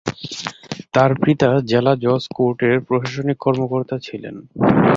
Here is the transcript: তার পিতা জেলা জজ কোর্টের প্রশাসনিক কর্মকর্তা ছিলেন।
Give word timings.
তার 0.93 1.11
পিতা 1.23 1.49
জেলা 1.65 1.93
জজ 1.95 2.23
কোর্টের 2.35 2.75
প্রশাসনিক 2.87 3.37
কর্মকর্তা 3.39 3.95
ছিলেন। 3.99 4.35